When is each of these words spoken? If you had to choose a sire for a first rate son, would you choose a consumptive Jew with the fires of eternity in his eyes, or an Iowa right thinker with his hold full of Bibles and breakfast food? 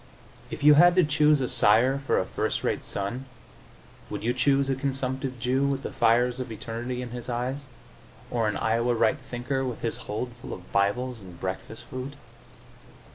If 0.49 0.63
you 0.63 0.73
had 0.73 0.95
to 0.95 1.03
choose 1.03 1.41
a 1.41 1.47
sire 1.47 1.99
for 1.99 2.17
a 2.17 2.25
first 2.25 2.63
rate 2.63 2.83
son, 2.85 3.25
would 4.09 4.23
you 4.23 4.33
choose 4.33 4.67
a 4.67 4.75
consumptive 4.75 5.39
Jew 5.39 5.67
with 5.67 5.83
the 5.83 5.91
fires 5.91 6.39
of 6.39 6.51
eternity 6.51 7.03
in 7.03 7.11
his 7.11 7.29
eyes, 7.29 7.65
or 8.31 8.47
an 8.47 8.57
Iowa 8.57 8.95
right 8.95 9.19
thinker 9.29 9.63
with 9.63 9.83
his 9.83 9.97
hold 10.09 10.31
full 10.41 10.53
of 10.53 10.71
Bibles 10.71 11.21
and 11.21 11.39
breakfast 11.39 11.83
food? 11.83 12.15